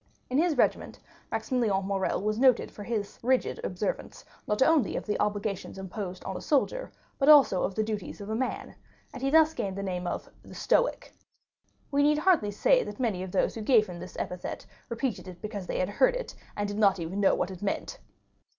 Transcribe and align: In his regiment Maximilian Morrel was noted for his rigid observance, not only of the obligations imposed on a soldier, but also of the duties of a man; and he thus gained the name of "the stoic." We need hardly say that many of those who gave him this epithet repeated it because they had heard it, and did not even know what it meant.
In 0.31 0.39
his 0.39 0.57
regiment 0.57 0.97
Maximilian 1.31 1.85
Morrel 1.85 2.23
was 2.23 2.39
noted 2.39 2.71
for 2.71 2.81
his 2.83 3.19
rigid 3.21 3.59
observance, 3.63 4.25
not 4.47 4.63
only 4.63 4.95
of 4.95 5.05
the 5.05 5.19
obligations 5.19 5.77
imposed 5.77 6.23
on 6.23 6.35
a 6.35 6.41
soldier, 6.41 6.91
but 7.19 7.29
also 7.29 7.61
of 7.61 7.75
the 7.75 7.83
duties 7.83 8.19
of 8.19 8.27
a 8.27 8.33
man; 8.35 8.73
and 9.13 9.21
he 9.21 9.29
thus 9.29 9.53
gained 9.53 9.77
the 9.77 9.83
name 9.83 10.07
of 10.07 10.27
"the 10.41 10.55
stoic." 10.55 11.13
We 11.91 12.01
need 12.01 12.17
hardly 12.17 12.49
say 12.49 12.83
that 12.83 12.99
many 12.99 13.21
of 13.21 13.31
those 13.31 13.53
who 13.53 13.61
gave 13.61 13.85
him 13.85 13.99
this 13.99 14.17
epithet 14.17 14.65
repeated 14.89 15.27
it 15.27 15.39
because 15.39 15.67
they 15.67 15.77
had 15.77 15.89
heard 15.89 16.15
it, 16.15 16.33
and 16.57 16.67
did 16.67 16.79
not 16.79 16.99
even 16.99 17.19
know 17.19 17.35
what 17.35 17.51
it 17.51 17.61
meant. 17.61 17.99